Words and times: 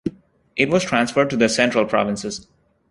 It 0.55 0.71
was 0.71 0.83
transferred 0.83 1.29
to 1.29 1.37
the 1.37 1.47
Central 1.47 1.85
Provinces. 1.85 2.47